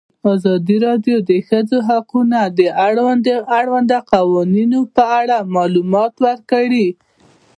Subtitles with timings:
[0.33, 2.61] ازادي راډیو د د ښځو حقونه د
[3.59, 6.87] اړونده قوانینو په اړه معلومات ورکړي.